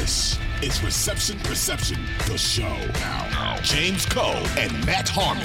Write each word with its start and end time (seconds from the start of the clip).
This 0.00 0.38
is 0.62 0.82
Reception 0.82 1.38
Perception, 1.40 1.98
the 2.26 2.38
show. 2.38 2.74
Now, 2.94 3.58
James 3.60 4.06
Koh 4.06 4.42
and 4.56 4.72
Matt 4.86 5.10
Harmon. 5.10 5.44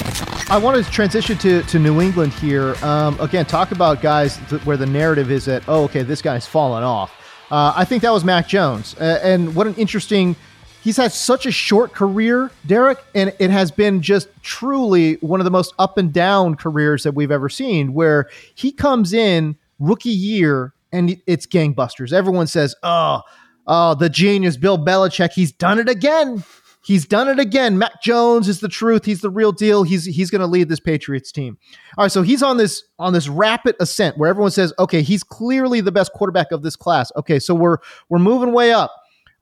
I 0.50 0.58
want 0.58 0.82
to 0.82 0.90
transition 0.90 1.38
to, 1.40 1.62
to 1.64 1.78
New 1.78 2.00
England 2.00 2.32
here. 2.36 2.74
Um, 2.82 3.20
again, 3.20 3.46
talk 3.46 3.72
about 3.72 4.02
guys 4.02 4.40
th- 4.50 4.66
where 4.66 4.78
the 4.78 4.86
narrative 4.86 5.30
is 5.30 5.44
that, 5.44 5.64
oh, 5.68 5.84
okay, 5.84 6.04
this 6.04 6.22
guy's 6.22 6.48
fallen 6.48 6.86
off. 6.86 7.12
Uh, 7.52 7.74
I 7.76 7.84
think 7.84 8.02
that 8.04 8.12
was 8.12 8.24
Mac 8.24 8.48
Jones. 8.48 8.96
Uh, 8.98 9.20
and 9.22 9.54
what 9.56 9.68
an 9.68 9.76
interesting. 9.76 10.38
He's 10.82 10.96
had 10.96 11.12
such 11.12 11.46
a 11.46 11.52
short 11.52 11.92
career, 11.92 12.50
Derrik, 12.66 13.00
and 13.14 13.36
it 13.40 13.52
has 13.52 13.72
been 13.72 14.02
just 14.02 14.30
truly 14.42 15.16
one 15.16 15.42
of 15.42 15.44
the 15.44 15.52
most 15.52 15.74
up 15.80 15.98
and 15.98 16.14
down 16.14 16.56
careers 16.56 17.04
that 17.04 17.12
we've 17.12 17.30
ever 17.30 17.50
seen, 17.50 17.94
where 17.94 18.30
he 18.56 18.72
comes 18.72 19.12
in 19.12 19.58
rookie 19.80 20.08
year 20.08 20.72
and 20.94 21.22
it's 21.28 21.46
gangbusters. 21.46 22.14
Everyone 22.14 22.48
says, 22.48 22.74
oh, 22.84 23.22
oh, 23.68 23.96
the 23.96 24.10
genius 24.10 24.58
Bill 24.58 24.78
Belichick, 24.78 25.32
he's 25.34 25.52
done 25.52 25.80
it 25.80 25.90
again. 25.90 26.44
He's 26.86 27.08
done 27.08 27.28
it 27.28 27.40
again. 27.40 27.80
Mac 27.80 28.04
Jones 28.04 28.48
is 28.48 28.60
the 28.60 28.68
truth. 28.68 29.06
He's 29.06 29.22
the 29.22 29.30
real 29.32 29.52
deal. 29.52 29.82
He's 29.82 30.06
he's 30.06 30.30
going 30.30 30.42
to 30.42 30.48
lead 30.48 30.70
this 30.70 30.80
Patriots 30.80 31.32
team. 31.32 31.58
All 31.98 32.04
right, 32.04 32.12
so 32.12 32.22
he's 32.22 32.44
on 32.44 32.58
this 32.58 32.84
on 33.00 33.12
this 33.12 33.28
rapid 33.28 33.76
ascent 33.80 34.20
where 34.20 34.30
everyone 34.30 34.52
says, 34.52 34.72
"Okay, 34.78 35.02
he's 35.02 35.24
clearly 35.24 35.82
the 35.82 35.92
best 35.92 36.14
quarterback 36.14 36.52
of 36.52 36.62
this 36.62 36.76
class." 36.76 37.12
Okay, 37.16 37.40
so 37.40 37.56
we're 37.56 37.78
we're 38.10 38.20
moving 38.20 38.54
way 38.54 38.72
up. 38.72 38.92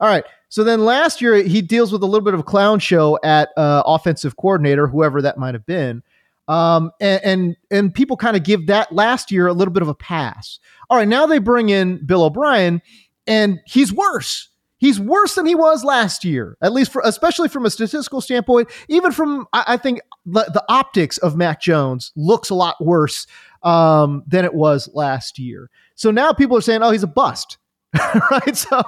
All 0.00 0.08
right. 0.08 0.24
So 0.48 0.64
then 0.64 0.86
last 0.86 1.20
year 1.20 1.34
he 1.42 1.60
deals 1.60 1.92
with 1.92 2.02
a 2.02 2.06
little 2.06 2.24
bit 2.24 2.32
of 2.32 2.40
a 2.40 2.44
clown 2.44 2.78
show 2.78 3.18
at 3.22 3.50
uh, 3.58 3.82
offensive 3.84 4.36
coordinator, 4.36 4.86
whoever 4.86 5.20
that 5.20 5.36
might 5.36 5.54
have 5.54 5.66
been, 5.66 6.02
um, 6.48 6.92
and, 7.00 7.24
and 7.24 7.56
and 7.70 7.94
people 7.94 8.16
kind 8.16 8.36
of 8.36 8.42
give 8.42 8.68
that 8.68 8.90
last 8.90 9.30
year 9.30 9.48
a 9.48 9.52
little 9.52 9.74
bit 9.74 9.82
of 9.82 9.88
a 9.88 9.94
pass. 9.94 10.60
All 10.88 10.96
right, 10.96 11.08
now 11.08 11.26
they 11.26 11.38
bring 11.38 11.68
in 11.68 12.04
Bill 12.06 12.24
O'Brien, 12.24 12.80
and 13.26 13.60
he's 13.66 13.92
worse. 13.92 14.48
He's 14.78 15.00
worse 15.00 15.34
than 15.34 15.46
he 15.46 15.54
was 15.54 15.82
last 15.82 16.24
year, 16.24 16.58
at 16.60 16.72
least 16.72 16.92
for, 16.92 17.00
especially 17.04 17.48
from 17.48 17.64
a 17.64 17.70
statistical 17.70 18.20
standpoint. 18.20 18.68
Even 18.88 19.12
from, 19.12 19.46
I, 19.52 19.64
I 19.68 19.76
think 19.78 20.00
the, 20.26 20.44
the, 20.52 20.62
optics 20.68 21.16
of 21.18 21.36
Mac 21.36 21.60
Jones 21.60 22.12
looks 22.16 22.50
a 22.50 22.54
lot 22.54 22.76
worse 22.84 23.26
um, 23.62 24.24
than 24.26 24.44
it 24.44 24.52
was 24.52 24.90
last 24.92 25.38
year. 25.38 25.70
So 25.94 26.10
now 26.10 26.32
people 26.32 26.58
are 26.58 26.60
saying, 26.60 26.82
"Oh, 26.82 26.90
he's 26.90 27.02
a 27.02 27.06
bust." 27.08 27.56
right? 28.30 28.56
So 28.56 28.82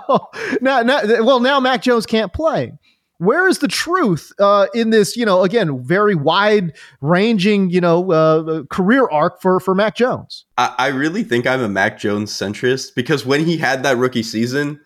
now, 0.60 0.82
now, 0.82 1.00
well, 1.24 1.40
now 1.40 1.60
Mac 1.60 1.82
Jones 1.82 2.04
can't 2.04 2.32
play. 2.32 2.72
Where 3.18 3.48
is 3.48 3.58
the 3.58 3.68
truth 3.68 4.32
uh, 4.38 4.66
in 4.74 4.90
this? 4.90 5.16
You 5.16 5.24
know, 5.24 5.42
again, 5.42 5.82
very 5.82 6.14
wide-ranging, 6.14 7.70
you 7.70 7.80
know, 7.80 8.12
uh, 8.12 8.64
career 8.70 9.08
arc 9.08 9.40
for 9.40 9.60
for 9.60 9.74
Mac 9.74 9.96
Jones. 9.96 10.44
I, 10.58 10.74
I 10.78 10.86
really 10.88 11.22
think 11.22 11.46
I'm 11.46 11.60
a 11.60 11.68
Mac 11.68 11.98
Jones 11.98 12.32
centrist 12.32 12.94
because 12.94 13.24
when 13.24 13.44
he 13.44 13.56
had 13.56 13.82
that 13.82 13.96
rookie 13.96 14.22
season, 14.22 14.80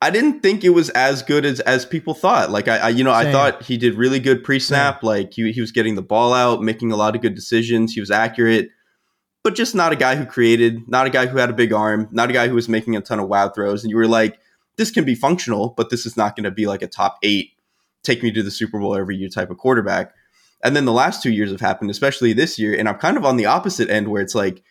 I 0.00 0.10
didn't 0.10 0.40
think 0.40 0.64
it 0.64 0.70
was 0.70 0.90
as 0.90 1.22
good 1.22 1.44
as 1.44 1.60
as 1.60 1.84
people 1.84 2.14
thought. 2.14 2.50
Like 2.50 2.68
I, 2.68 2.78
I 2.78 2.88
you 2.90 3.04
know, 3.04 3.12
Same. 3.12 3.28
I 3.28 3.32
thought 3.32 3.62
he 3.62 3.76
did 3.76 3.94
really 3.94 4.20
good 4.20 4.44
pre-snap. 4.44 5.00
Same. 5.00 5.06
Like 5.06 5.34
he 5.34 5.52
he 5.52 5.60
was 5.60 5.72
getting 5.72 5.94
the 5.94 6.02
ball 6.02 6.32
out, 6.32 6.62
making 6.62 6.92
a 6.92 6.96
lot 6.96 7.14
of 7.14 7.22
good 7.22 7.34
decisions. 7.34 7.92
He 7.92 8.00
was 8.00 8.10
accurate 8.10 8.70
but 9.44 9.54
just 9.54 9.74
not 9.74 9.92
a 9.92 9.96
guy 9.96 10.14
who 10.14 10.26
created, 10.26 10.86
not 10.88 11.06
a 11.06 11.10
guy 11.10 11.26
who 11.26 11.38
had 11.38 11.48
a 11.48 11.54
big 11.54 11.72
arm, 11.72 12.06
not 12.10 12.28
a 12.28 12.32
guy 12.32 12.48
who 12.48 12.54
was 12.54 12.68
making 12.68 12.96
a 12.96 13.00
ton 13.00 13.18
of 13.18 13.28
wow 13.28 13.48
throws. 13.48 13.82
And 13.82 13.90
you 13.90 13.96
were 13.96 14.06
like, 14.06 14.38
this 14.76 14.90
can 14.90 15.04
be 15.04 15.14
functional, 15.14 15.74
but 15.76 15.90
this 15.90 16.04
is 16.04 16.16
not 16.16 16.36
going 16.36 16.44
to 16.44 16.50
be 16.50 16.66
like 16.66 16.82
a 16.82 16.86
top 16.86 17.18
eight, 17.22 17.52
take 18.02 18.22
me 18.22 18.32
to 18.32 18.42
the 18.42 18.50
Super 18.50 18.78
Bowl 18.78 18.96
every 18.96 19.16
year 19.16 19.28
type 19.28 19.50
of 19.50 19.58
quarterback. 19.58 20.12
And 20.62 20.74
then 20.74 20.84
the 20.84 20.92
last 20.92 21.22
two 21.22 21.30
years 21.30 21.50
have 21.50 21.60
happened, 21.60 21.90
especially 21.90 22.32
this 22.32 22.58
year. 22.58 22.74
And 22.76 22.88
I'm 22.88 22.96
kind 22.96 23.16
of 23.16 23.24
on 23.24 23.36
the 23.36 23.46
opposite 23.46 23.88
end 23.90 24.08
where 24.08 24.22
it's 24.22 24.34
like, 24.34 24.62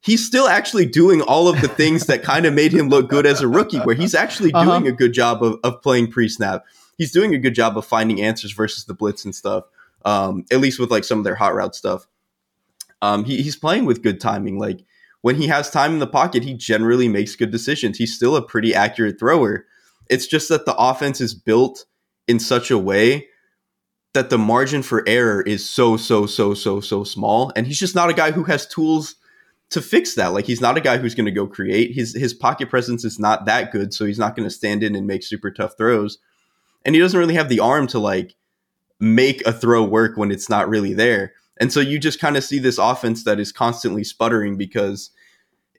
he's 0.00 0.24
still 0.24 0.48
actually 0.48 0.86
doing 0.86 1.22
all 1.22 1.48
of 1.48 1.60
the 1.60 1.68
things 1.68 2.06
that 2.06 2.22
kind 2.22 2.46
of 2.46 2.54
made 2.54 2.72
him 2.72 2.88
look 2.88 3.08
good 3.08 3.26
as 3.26 3.40
a 3.40 3.48
rookie, 3.48 3.78
where 3.80 3.94
he's 3.94 4.14
actually 4.14 4.52
uh-huh. 4.52 4.64
doing 4.64 4.88
a 4.88 4.96
good 4.96 5.12
job 5.12 5.42
of, 5.42 5.58
of 5.64 5.82
playing 5.82 6.10
pre 6.10 6.28
snap. 6.28 6.64
He's 6.96 7.12
doing 7.12 7.34
a 7.34 7.38
good 7.38 7.54
job 7.54 7.76
of 7.76 7.84
finding 7.84 8.20
answers 8.20 8.52
versus 8.52 8.84
the 8.84 8.94
blitz 8.94 9.24
and 9.24 9.34
stuff, 9.34 9.64
um, 10.04 10.44
at 10.50 10.60
least 10.60 10.78
with 10.78 10.90
like 10.90 11.04
some 11.04 11.18
of 11.18 11.24
their 11.24 11.34
hot 11.34 11.54
route 11.54 11.74
stuff. 11.74 12.06
Um, 13.02 13.24
he, 13.24 13.42
he's 13.42 13.56
playing 13.56 13.84
with 13.84 14.02
good 14.02 14.20
timing. 14.20 14.58
Like 14.58 14.84
when 15.22 15.36
he 15.36 15.48
has 15.48 15.70
time 15.70 15.92
in 15.92 15.98
the 15.98 16.06
pocket, 16.06 16.44
he 16.44 16.54
generally 16.54 17.08
makes 17.08 17.34
good 17.34 17.50
decisions. 17.50 17.98
He's 17.98 18.14
still 18.14 18.36
a 18.36 18.46
pretty 18.46 18.74
accurate 18.74 19.18
thrower. 19.18 19.66
It's 20.08 20.26
just 20.26 20.48
that 20.50 20.66
the 20.66 20.76
offense 20.76 21.20
is 21.20 21.34
built 21.34 21.86
in 22.26 22.38
such 22.38 22.70
a 22.70 22.78
way 22.78 23.28
that 24.14 24.30
the 24.30 24.38
margin 24.38 24.82
for 24.82 25.06
error 25.08 25.42
is 25.42 25.68
so 25.68 25.96
so 25.96 26.26
so 26.26 26.54
so 26.54 26.80
so 26.80 27.04
small. 27.04 27.52
And 27.56 27.66
he's 27.66 27.78
just 27.78 27.94
not 27.94 28.10
a 28.10 28.14
guy 28.14 28.30
who 28.30 28.44
has 28.44 28.66
tools 28.66 29.16
to 29.70 29.82
fix 29.82 30.14
that. 30.14 30.32
Like 30.32 30.46
he's 30.46 30.60
not 30.60 30.76
a 30.76 30.80
guy 30.80 30.98
who's 30.98 31.14
going 31.14 31.26
to 31.26 31.32
go 31.32 31.46
create. 31.46 31.94
His 31.94 32.14
his 32.14 32.32
pocket 32.32 32.70
presence 32.70 33.04
is 33.04 33.18
not 33.18 33.44
that 33.46 33.72
good 33.72 33.92
so 33.92 34.04
he's 34.04 34.18
not 34.18 34.36
going 34.36 34.48
to 34.48 34.54
stand 34.54 34.82
in 34.82 34.94
and 34.94 35.06
make 35.06 35.22
super 35.22 35.50
tough 35.50 35.76
throws. 35.76 36.18
And 36.84 36.94
he 36.94 37.00
doesn't 37.00 37.18
really 37.18 37.34
have 37.34 37.48
the 37.48 37.60
arm 37.60 37.86
to 37.88 37.98
like 37.98 38.36
make 39.00 39.44
a 39.46 39.52
throw 39.52 39.82
work 39.82 40.16
when 40.16 40.30
it's 40.30 40.48
not 40.48 40.68
really 40.68 40.94
there. 40.94 41.32
And 41.58 41.72
so 41.72 41.80
you 41.80 41.98
just 41.98 42.20
kind 42.20 42.36
of 42.36 42.44
see 42.44 42.58
this 42.58 42.78
offense 42.78 43.24
that 43.24 43.40
is 43.40 43.52
constantly 43.52 44.04
sputtering 44.04 44.56
because 44.56 45.10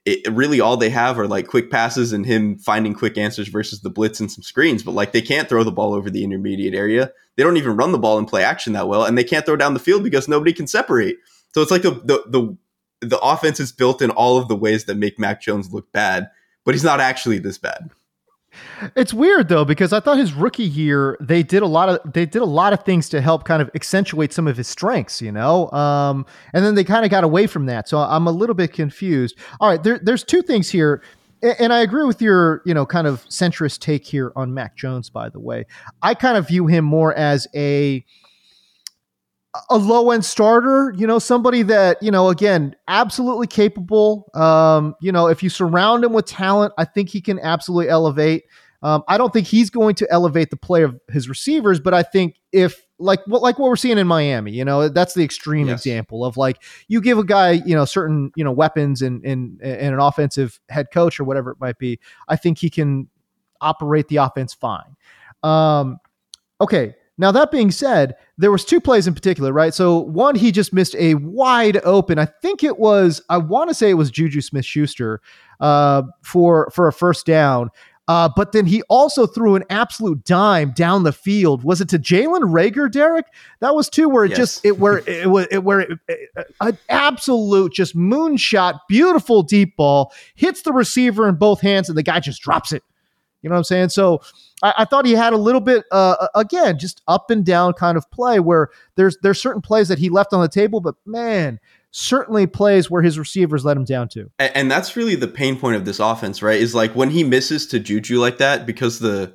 it 0.06 0.32
really 0.32 0.60
all 0.60 0.76
they 0.76 0.88
have 0.90 1.18
are 1.18 1.26
like 1.26 1.48
quick 1.48 1.68
passes 1.68 2.12
and 2.12 2.24
him 2.24 2.56
finding 2.58 2.94
quick 2.94 3.18
answers 3.18 3.48
versus 3.48 3.80
the 3.80 3.90
blitz 3.90 4.20
and 4.20 4.30
some 4.30 4.42
screens. 4.42 4.84
But 4.84 4.92
like 4.92 5.12
they 5.12 5.20
can't 5.20 5.48
throw 5.48 5.64
the 5.64 5.72
ball 5.72 5.94
over 5.94 6.08
the 6.08 6.22
intermediate 6.22 6.74
area. 6.74 7.12
They 7.36 7.42
don't 7.42 7.56
even 7.56 7.76
run 7.76 7.90
the 7.90 7.98
ball 7.98 8.16
and 8.16 8.28
play 8.28 8.44
action 8.44 8.72
that 8.74 8.88
well, 8.88 9.04
and 9.04 9.18
they 9.18 9.24
can't 9.24 9.44
throw 9.44 9.56
down 9.56 9.74
the 9.74 9.80
field 9.80 10.04
because 10.04 10.28
nobody 10.28 10.52
can 10.52 10.68
separate. 10.68 11.16
So 11.52 11.60
it's 11.60 11.72
like 11.72 11.82
the 11.82 11.90
the 11.90 12.22
the, 12.28 12.56
the 13.06 13.18
offense 13.18 13.58
is 13.58 13.72
built 13.72 14.00
in 14.00 14.10
all 14.10 14.38
of 14.38 14.46
the 14.46 14.56
ways 14.56 14.84
that 14.84 14.96
make 14.96 15.18
Mac 15.18 15.42
Jones 15.42 15.72
look 15.72 15.90
bad, 15.90 16.30
but 16.64 16.74
he's 16.74 16.84
not 16.84 17.00
actually 17.00 17.38
this 17.38 17.58
bad. 17.58 17.90
It's 18.94 19.14
weird 19.14 19.48
though 19.48 19.64
because 19.64 19.92
I 19.92 20.00
thought 20.00 20.18
his 20.18 20.32
rookie 20.32 20.64
year 20.64 21.16
they 21.20 21.42
did 21.42 21.62
a 21.62 21.66
lot 21.66 21.88
of 21.88 22.12
they 22.12 22.26
did 22.26 22.42
a 22.42 22.46
lot 22.46 22.72
of 22.72 22.84
things 22.84 23.08
to 23.10 23.20
help 23.20 23.44
kind 23.44 23.62
of 23.62 23.70
accentuate 23.74 24.32
some 24.32 24.46
of 24.46 24.56
his 24.56 24.68
strengths, 24.68 25.22
you 25.22 25.32
know. 25.32 25.70
Um, 25.70 26.26
and 26.52 26.64
then 26.64 26.74
they 26.74 26.84
kind 26.84 27.04
of 27.04 27.10
got 27.10 27.24
away 27.24 27.46
from 27.46 27.66
that, 27.66 27.88
so 27.88 27.98
I'm 27.98 28.26
a 28.26 28.32
little 28.32 28.54
bit 28.54 28.72
confused. 28.72 29.36
All 29.60 29.68
right, 29.68 29.82
there, 29.82 29.98
there's 29.98 30.24
two 30.24 30.42
things 30.42 30.70
here, 30.70 31.02
and 31.42 31.72
I 31.72 31.80
agree 31.80 32.04
with 32.04 32.20
your 32.20 32.62
you 32.64 32.74
know 32.74 32.86
kind 32.86 33.06
of 33.06 33.24
centrist 33.24 33.80
take 33.80 34.04
here 34.04 34.32
on 34.36 34.54
Mac 34.54 34.76
Jones. 34.76 35.10
By 35.10 35.28
the 35.28 35.40
way, 35.40 35.66
I 36.02 36.14
kind 36.14 36.36
of 36.36 36.48
view 36.48 36.66
him 36.66 36.84
more 36.84 37.14
as 37.14 37.46
a 37.54 38.04
a 39.70 39.76
low 39.78 40.10
end 40.10 40.24
starter, 40.24 40.92
you 40.96 41.06
know, 41.06 41.18
somebody 41.18 41.62
that, 41.62 42.02
you 42.02 42.10
know, 42.10 42.28
again, 42.28 42.74
absolutely 42.88 43.46
capable. 43.46 44.30
Um, 44.34 44.94
you 45.00 45.12
know, 45.12 45.28
if 45.28 45.42
you 45.42 45.50
surround 45.50 46.04
him 46.04 46.12
with 46.12 46.26
talent, 46.26 46.72
I 46.78 46.84
think 46.84 47.08
he 47.08 47.20
can 47.20 47.38
absolutely 47.40 47.88
elevate. 47.88 48.44
Um, 48.82 49.02
I 49.08 49.18
don't 49.18 49.32
think 49.32 49.46
he's 49.46 49.70
going 49.70 49.94
to 49.96 50.12
elevate 50.12 50.50
the 50.50 50.56
play 50.56 50.82
of 50.82 51.00
his 51.10 51.28
receivers, 51.28 51.80
but 51.80 51.94
I 51.94 52.02
think 52.02 52.36
if 52.52 52.86
like 52.98 53.20
what 53.26 53.42
like 53.42 53.58
what 53.58 53.68
we're 53.68 53.76
seeing 53.76 53.98
in 53.98 54.06
Miami, 54.06 54.52
you 54.52 54.64
know, 54.64 54.88
that's 54.88 55.14
the 55.14 55.24
extreme 55.24 55.68
yes. 55.68 55.80
example 55.80 56.24
of 56.24 56.36
like 56.36 56.62
you 56.88 57.00
give 57.00 57.18
a 57.18 57.24
guy, 57.24 57.52
you 57.52 57.74
know, 57.74 57.84
certain, 57.84 58.30
you 58.36 58.44
know, 58.44 58.52
weapons 58.52 59.02
and 59.02 59.24
and 59.24 59.60
and 59.62 59.94
an 59.94 60.00
offensive 60.00 60.60
head 60.68 60.88
coach 60.92 61.18
or 61.18 61.24
whatever 61.24 61.50
it 61.50 61.60
might 61.60 61.78
be. 61.78 61.98
I 62.28 62.36
think 62.36 62.58
he 62.58 62.70
can 62.70 63.08
operate 63.60 64.08
the 64.08 64.16
offense 64.16 64.54
fine. 64.54 64.96
Um, 65.42 65.98
okay, 66.60 66.94
now 67.18 67.32
that 67.32 67.50
being 67.50 67.70
said, 67.70 68.16
there 68.36 68.50
was 68.50 68.64
two 68.64 68.80
plays 68.80 69.06
in 69.06 69.14
particular, 69.14 69.52
right? 69.52 69.72
So 69.72 69.98
one, 69.98 70.34
he 70.34 70.52
just 70.52 70.72
missed 70.72 70.94
a 70.96 71.14
wide 71.14 71.78
open. 71.84 72.18
I 72.18 72.26
think 72.26 72.62
it 72.62 72.78
was. 72.78 73.22
I 73.28 73.38
want 73.38 73.70
to 73.70 73.74
say 73.74 73.90
it 73.90 73.94
was 73.94 74.10
Juju 74.10 74.40
Smith 74.40 74.64
Schuster 74.64 75.20
uh, 75.60 76.02
for 76.22 76.70
for 76.70 76.88
a 76.88 76.92
first 76.92 77.26
down. 77.26 77.70
Uh, 78.08 78.28
but 78.36 78.52
then 78.52 78.66
he 78.66 78.82
also 78.82 79.26
threw 79.26 79.56
an 79.56 79.64
absolute 79.68 80.22
dime 80.24 80.70
down 80.76 81.02
the 81.02 81.12
field. 81.12 81.64
Was 81.64 81.80
it 81.80 81.88
to 81.88 81.98
Jalen 81.98 82.52
Reagor, 82.52 82.88
Derrik? 82.88 83.24
That 83.58 83.74
was 83.74 83.88
two 83.88 84.08
where 84.08 84.24
it 84.24 84.28
yes. 84.30 84.38
just 84.38 84.64
it 84.64 84.78
where 84.78 84.98
it 85.08 85.28
was 85.28 85.48
it, 85.50 85.64
where 85.64 85.80
it, 85.80 85.98
it, 86.06 86.30
an 86.60 86.78
absolute 86.88 87.72
just 87.72 87.96
moonshot, 87.96 88.78
beautiful 88.88 89.42
deep 89.42 89.76
ball 89.76 90.12
hits 90.36 90.62
the 90.62 90.72
receiver 90.72 91.28
in 91.28 91.34
both 91.34 91.60
hands, 91.60 91.88
and 91.88 91.98
the 91.98 92.02
guy 92.04 92.20
just 92.20 92.42
drops 92.42 92.72
it. 92.72 92.84
You 93.42 93.50
know 93.50 93.54
what 93.54 93.58
I'm 93.58 93.64
saying? 93.64 93.88
So 93.90 94.20
I, 94.62 94.74
I 94.78 94.84
thought 94.84 95.06
he 95.06 95.12
had 95.12 95.32
a 95.32 95.36
little 95.36 95.60
bit, 95.60 95.84
uh, 95.92 96.28
again, 96.34 96.78
just 96.78 97.02
up 97.06 97.30
and 97.30 97.44
down 97.44 97.74
kind 97.74 97.96
of 97.96 98.10
play 98.10 98.40
where 98.40 98.68
there's 98.96 99.16
there's 99.22 99.40
certain 99.40 99.62
plays 99.62 99.88
that 99.88 99.98
he 99.98 100.08
left 100.08 100.32
on 100.32 100.40
the 100.40 100.48
table, 100.48 100.80
but 100.80 100.94
man, 101.04 101.60
certainly 101.90 102.46
plays 102.46 102.90
where 102.90 103.02
his 103.02 103.18
receivers 103.18 103.64
let 103.64 103.76
him 103.76 103.84
down 103.84 104.08
too. 104.08 104.30
And, 104.38 104.56
and 104.56 104.70
that's 104.70 104.96
really 104.96 105.14
the 105.14 105.28
pain 105.28 105.58
point 105.58 105.76
of 105.76 105.84
this 105.84 106.00
offense, 106.00 106.42
right? 106.42 106.60
Is 106.60 106.74
like 106.74 106.94
when 106.94 107.10
he 107.10 107.24
misses 107.24 107.66
to 107.68 107.78
Juju 107.78 108.18
like 108.18 108.38
that 108.38 108.66
because 108.66 108.98
the 108.98 109.34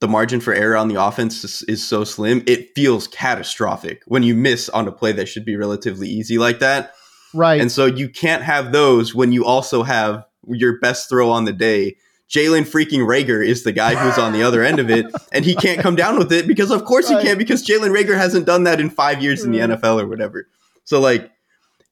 the 0.00 0.08
margin 0.08 0.40
for 0.40 0.52
error 0.52 0.76
on 0.76 0.88
the 0.88 1.00
offense 1.00 1.44
is, 1.44 1.62
is, 1.68 1.86
so 1.86 2.02
slim, 2.02 2.42
it 2.44 2.74
feels 2.74 3.06
catastrophic 3.06 4.02
when 4.06 4.24
you 4.24 4.34
miss 4.34 4.68
on 4.70 4.88
a 4.88 4.92
play 4.92 5.12
that 5.12 5.28
should 5.28 5.44
be 5.44 5.54
relatively 5.54 6.08
easy 6.08 6.38
like 6.38 6.58
that. 6.58 6.92
Right. 7.32 7.60
And 7.60 7.70
so 7.70 7.86
you 7.86 8.08
can't 8.08 8.42
have 8.42 8.72
those 8.72 9.14
when 9.14 9.30
you 9.30 9.44
also 9.44 9.84
have 9.84 10.24
your 10.48 10.80
best 10.80 11.08
throw 11.08 11.30
on 11.30 11.44
the 11.44 11.52
day. 11.52 11.96
Jalen 12.32 12.62
freaking 12.62 13.06
Reagor 13.06 13.46
is 13.46 13.62
the 13.62 13.72
guy 13.72 13.94
who's 13.94 14.16
on 14.16 14.32
the 14.32 14.42
other 14.42 14.62
end 14.62 14.78
of 14.78 14.90
it, 14.90 15.06
and 15.32 15.44
he 15.44 15.54
can't 15.54 15.80
come 15.80 15.94
down 15.94 16.18
with 16.18 16.32
it 16.32 16.46
because, 16.46 16.70
of 16.70 16.84
course, 16.84 17.10
right. 17.10 17.20
he 17.20 17.26
can't 17.26 17.38
because 17.38 17.64
Jalen 17.64 17.94
Reagor 17.94 18.16
hasn't 18.16 18.46
done 18.46 18.64
that 18.64 18.80
in 18.80 18.88
five 18.88 19.22
years 19.22 19.44
in 19.44 19.52
the 19.52 19.58
NFL 19.58 20.02
or 20.02 20.06
whatever. 20.08 20.48
So, 20.84 20.98
like, 20.98 21.30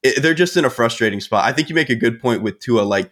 it, 0.03 0.23
they're 0.23 0.35
just 0.35 0.57
in 0.57 0.65
a 0.65 0.71
frustrating 0.71 1.21
spot. 1.21 1.45
I 1.45 1.53
think 1.53 1.69
you 1.69 1.75
make 1.75 1.91
a 1.91 1.95
good 1.95 2.21
point 2.21 2.43
with 2.43 2.59
Tua. 2.59 2.83
Like, 2.83 3.11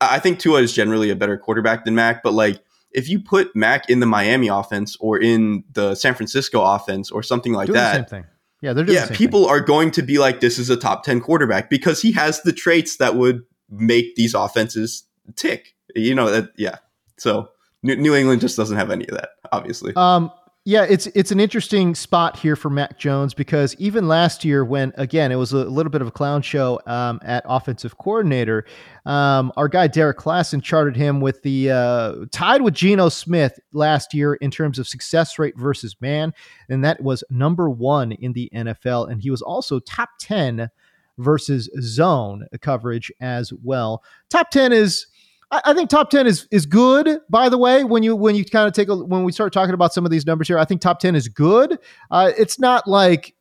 I 0.00 0.18
think 0.18 0.38
Tua 0.38 0.62
is 0.62 0.72
generally 0.72 1.10
a 1.10 1.16
better 1.16 1.36
quarterback 1.36 1.84
than 1.84 1.94
Mac, 1.94 2.22
but 2.22 2.32
like, 2.32 2.62
if 2.92 3.08
you 3.08 3.20
put 3.20 3.54
Mac 3.54 3.88
in 3.88 4.00
the 4.00 4.06
Miami 4.06 4.48
offense 4.48 4.96
or 4.98 5.20
in 5.20 5.62
the 5.72 5.94
San 5.94 6.14
Francisco 6.14 6.62
offense 6.62 7.10
or 7.10 7.22
something 7.22 7.52
like 7.52 7.66
doing 7.66 7.76
that, 7.76 7.92
the 7.92 7.98
same 7.98 8.22
thing. 8.22 8.30
Yeah, 8.62 8.72
they're 8.72 8.84
doing 8.84 8.98
yeah. 8.98 9.08
people 9.12 9.42
thing. 9.44 9.50
are 9.50 9.60
going 9.60 9.90
to 9.92 10.02
be 10.02 10.18
like, 10.18 10.40
"This 10.40 10.58
is 10.58 10.70
a 10.70 10.76
top 10.76 11.04
ten 11.04 11.20
quarterback" 11.20 11.70
because 11.70 12.02
he 12.02 12.12
has 12.12 12.42
the 12.42 12.52
traits 12.52 12.96
that 12.96 13.14
would 13.14 13.42
make 13.70 14.16
these 14.16 14.34
offenses 14.34 15.04
tick. 15.36 15.76
You 15.94 16.14
know 16.14 16.30
that, 16.30 16.50
yeah. 16.56 16.76
So 17.18 17.50
New 17.82 18.14
England 18.14 18.40
just 18.40 18.56
doesn't 18.56 18.76
have 18.76 18.90
any 18.90 19.06
of 19.08 19.16
that, 19.16 19.30
obviously. 19.52 19.94
Um, 19.96 20.30
yeah, 20.66 20.84
it's 20.84 21.06
it's 21.08 21.32
an 21.32 21.40
interesting 21.40 21.94
spot 21.94 22.38
here 22.38 22.54
for 22.54 22.68
Mac 22.68 22.98
Jones 22.98 23.32
because 23.32 23.74
even 23.78 24.06
last 24.08 24.44
year, 24.44 24.62
when 24.62 24.92
again 24.98 25.32
it 25.32 25.36
was 25.36 25.52
a 25.52 25.64
little 25.64 25.90
bit 25.90 26.02
of 26.02 26.08
a 26.08 26.10
clown 26.10 26.42
show 26.42 26.78
um, 26.86 27.18
at 27.24 27.42
offensive 27.46 27.96
coordinator, 27.96 28.66
um, 29.06 29.52
our 29.56 29.68
guy 29.68 29.88
Derrik 29.88 30.16
Klassen 30.16 30.62
charted 30.62 30.96
him 30.96 31.22
with 31.22 31.42
the 31.42 31.70
uh, 31.70 32.14
tied 32.30 32.60
with 32.60 32.74
Geno 32.74 33.08
Smith 33.08 33.58
last 33.72 34.12
year 34.12 34.34
in 34.34 34.50
terms 34.50 34.78
of 34.78 34.86
success 34.86 35.38
rate 35.38 35.56
versus 35.56 35.96
man, 36.02 36.34
and 36.68 36.84
that 36.84 37.02
was 37.02 37.24
number 37.30 37.70
one 37.70 38.12
in 38.12 38.34
the 38.34 38.50
NFL, 38.54 39.10
and 39.10 39.22
he 39.22 39.30
was 39.30 39.40
also 39.40 39.80
top 39.80 40.10
ten 40.18 40.68
versus 41.16 41.70
zone 41.80 42.46
coverage 42.60 43.10
as 43.18 43.50
well. 43.62 44.04
Top 44.28 44.50
ten 44.50 44.74
is 44.74 45.06
I, 45.50 45.60
I, 45.66 45.74
think 45.74 45.90
top 45.90 46.10
ten 46.10 46.26
is 46.26 46.46
is 46.50 46.66
good. 46.66 47.20
By 47.28 47.48
the 47.48 47.58
way, 47.58 47.84
when 47.84 48.02
you 48.02 48.16
when 48.16 48.34
you 48.34 48.44
kind 48.44 48.66
of 48.66 48.72
take 48.72 48.88
a 48.88 48.96
when 48.96 49.24
we 49.24 49.32
start 49.32 49.52
talking 49.52 49.74
about 49.74 49.92
some 49.92 50.04
of 50.04 50.10
these 50.10 50.26
numbers 50.26 50.48
here, 50.48 50.58
I 50.58 50.64
think 50.64 50.80
top 50.80 51.00
ten 51.00 51.14
is 51.14 51.28
good. 51.28 51.78
Uh, 52.10 52.32
it's 52.36 52.58
not 52.58 52.86
like 52.86 53.34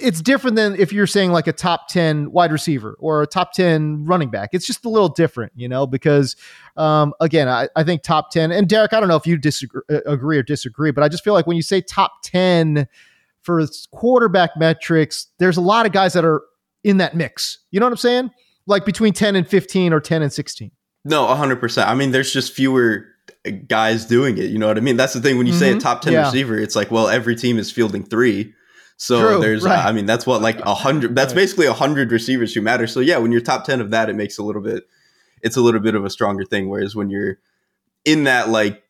it's 0.00 0.20
different 0.20 0.56
than 0.56 0.74
if 0.76 0.92
you're 0.92 1.06
saying 1.06 1.32
like 1.32 1.46
a 1.46 1.52
top 1.52 1.88
10 1.88 2.32
wide 2.32 2.52
receiver 2.52 2.96
or 2.98 3.22
a 3.22 3.26
top 3.26 3.52
10 3.52 4.04
running 4.04 4.30
back. 4.30 4.50
It's 4.52 4.66
just 4.66 4.84
a 4.84 4.88
little 4.88 5.08
different, 5.08 5.52
you 5.54 5.68
know, 5.68 5.86
because 5.86 6.36
um, 6.76 7.12
again, 7.20 7.48
I, 7.48 7.68
I 7.76 7.84
think 7.84 8.02
top 8.02 8.30
10 8.30 8.52
and 8.52 8.68
Derrik, 8.68 8.92
I 8.92 9.00
don't 9.00 9.08
know 9.08 9.16
if 9.16 9.26
you 9.26 9.36
disagree 9.36 9.82
uh, 9.90 10.00
agree 10.06 10.38
or 10.38 10.42
disagree, 10.42 10.92
but 10.92 11.04
I 11.04 11.08
just 11.08 11.24
feel 11.24 11.34
like 11.34 11.46
when 11.46 11.56
you 11.56 11.62
say 11.62 11.80
top 11.80 12.22
10 12.22 12.86
for 13.42 13.66
quarterback 13.90 14.50
metrics, 14.56 15.28
there's 15.38 15.56
a 15.56 15.60
lot 15.60 15.84
of 15.84 15.92
guys 15.92 16.12
that 16.14 16.24
are 16.24 16.42
in 16.84 16.98
that 16.98 17.14
mix. 17.14 17.58
You 17.70 17.80
know 17.80 17.86
what 17.86 17.92
I'm 17.92 17.98
saying? 17.98 18.30
Like 18.66 18.84
between 18.84 19.12
10 19.12 19.36
and 19.36 19.46
15 19.46 19.92
or 19.92 20.00
10 20.00 20.22
and 20.22 20.32
16. 20.32 20.70
No, 21.04 21.26
100%. 21.26 21.86
I 21.86 21.94
mean, 21.94 22.12
there's 22.12 22.32
just 22.32 22.52
fewer 22.52 23.06
guys 23.66 24.06
doing 24.06 24.38
it. 24.38 24.50
You 24.50 24.58
know 24.58 24.68
what 24.68 24.76
I 24.76 24.80
mean? 24.80 24.96
That's 24.96 25.14
the 25.14 25.20
thing. 25.20 25.36
When 25.36 25.46
you 25.46 25.52
mm-hmm. 25.52 25.60
say 25.60 25.68
a 25.70 25.72
mm-hmm. 25.72 25.80
top 25.80 26.02
10 26.02 26.12
yeah. 26.12 26.24
receiver, 26.26 26.58
it's 26.58 26.76
like, 26.76 26.90
well, 26.90 27.08
every 27.08 27.34
team 27.34 27.58
is 27.58 27.70
fielding 27.70 28.04
three. 28.04 28.54
So 28.98 29.20
True, 29.20 29.40
there's, 29.40 29.64
right. 29.64 29.84
uh, 29.84 29.88
I 29.88 29.92
mean, 29.92 30.06
that's 30.06 30.26
what, 30.26 30.42
like 30.42 30.60
a 30.60 30.74
hundred, 30.74 31.16
that's 31.16 31.32
right. 31.32 31.40
basically 31.40 31.66
a 31.66 31.72
hundred 31.72 32.12
receivers 32.12 32.54
who 32.54 32.62
matter. 32.62 32.86
So 32.86 33.00
yeah, 33.00 33.18
when 33.18 33.32
you're 33.32 33.40
top 33.40 33.64
10 33.64 33.80
of 33.80 33.90
that, 33.90 34.08
it 34.08 34.14
makes 34.14 34.38
a 34.38 34.44
little 34.44 34.62
bit, 34.62 34.84
it's 35.42 35.56
a 35.56 35.60
little 35.60 35.80
bit 35.80 35.96
of 35.96 36.04
a 36.04 36.10
stronger 36.10 36.44
thing. 36.44 36.68
Whereas 36.68 36.94
when 36.94 37.10
you're 37.10 37.38
in 38.04 38.24
that, 38.24 38.48
like, 38.48 38.84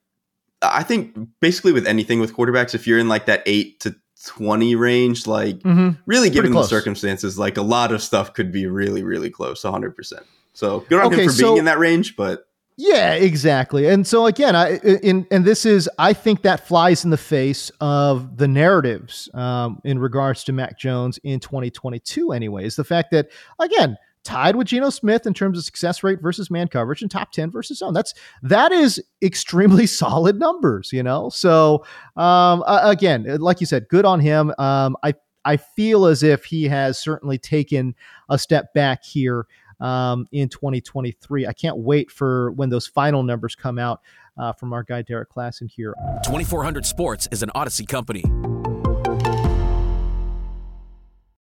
I 0.61 0.83
think 0.83 1.17
basically 1.41 1.73
with 1.73 1.87
anything 1.87 2.21
with 2.21 2.37
quarterbacks, 2.37 2.75
if 2.75 2.87
you're 2.87 2.99
in 2.99 3.09
like 3.09 3.27
that 3.27 3.43
eight 3.47 3.81
to 3.81 3.97
20 4.27 4.75
range, 4.77 5.27
like 5.27 5.59
mm-hmm. 5.61 6.01
really 6.07 6.31
given 6.31 6.53
the 6.53 6.63
circumstances, 6.63 7.39
like 7.39 7.57
a 7.57 7.63
lot 7.63 7.91
of 7.91 8.03
stuff 8.03 8.35
could 8.35 8.53
be 8.53 8.67
really, 8.67 9.03
really 9.03 9.31
close, 9.31 9.63
100%. 9.63 10.13
So 10.53 10.81
good 10.81 11.01
on 11.01 11.07
okay, 11.07 11.23
him 11.23 11.29
for 11.29 11.35
so, 11.35 11.47
being 11.47 11.59
in 11.59 11.65
that 11.67 11.79
range, 11.79 12.17
but 12.17 12.47
yeah, 12.77 13.15
exactly. 13.15 13.87
And 13.87 14.07
so 14.07 14.27
again, 14.27 14.57
I 14.57 14.79
in 14.79 15.27
and 15.31 15.45
this 15.45 15.67
is 15.67 15.89
I 15.99 16.13
think 16.13 16.43
that 16.43 16.67
flies 16.67 17.05
in 17.05 17.11
the 17.11 17.17
face 17.17 17.71
of 17.81 18.39
the 18.39 18.49
narratives 18.49 19.29
um, 19.35 19.81
in 19.85 19.99
regards 19.99 20.45
to 20.45 20.53
Mac 20.53 20.79
Jones 20.79 21.19
in 21.23 21.39
2022. 21.41 22.33
Anyways, 22.33 22.77
the 22.77 22.85
fact 22.85 23.11
that 23.13 23.31
again 23.59 23.99
tied 24.25 24.57
with 24.57 24.69
Geno 24.69 24.91
Smith 24.91 25.27
in 25.27 25.35
terms 25.35 25.59
of 25.59 25.65
success 25.65 26.03
rate 26.03 26.21
versus 26.21 26.51
man 26.51 26.69
coverage 26.69 27.03
and 27.03 27.11
top 27.11 27.33
10 27.33 27.51
versus 27.51 27.79
zone. 27.79 27.93
That's 27.93 28.15
that 28.43 28.73
is 28.73 29.03
extremely 29.21 29.87
solid 29.87 30.39
numbers, 30.39 30.93
you 30.93 31.03
know. 31.03 31.29
So 31.29 31.85
um, 32.17 32.63
uh, 32.67 32.81
again, 32.85 33.27
like 33.41 33.61
you 33.61 33.67
said, 33.67 33.89
good 33.89 34.05
on 34.05 34.21
him. 34.21 34.53
Um, 34.59 34.97
I 35.03 35.15
I 35.45 35.57
feel 35.57 36.07
as 36.07 36.23
if 36.23 36.45
he 36.45 36.65
has 36.65 36.99
certainly 36.99 37.37
taken 37.37 37.95
a 38.29 38.39
step 38.39 38.73
back 38.75 39.05
here 39.05 39.47
um, 39.83 40.27
in 40.33 40.49
2023. 40.49 41.47
I 41.47 41.53
can't 41.53 41.77
wait 41.77 42.11
for 42.11 42.53
when 42.53 42.71
those 42.71 42.87
final 42.87 43.23
numbers 43.23 43.55
come 43.55 43.79
out 43.79 44.01
uh, 44.39 44.53
from 44.53 44.73
our 44.73 44.83
guy 44.83 45.03
Derrik 45.03 45.27
Klassen 45.27 45.71
here. 45.71 45.95
2400 46.25 46.87
Sports 46.87 47.29
is 47.31 47.43
an 47.43 47.51
Audacy 47.55 47.87
company. 47.87 48.25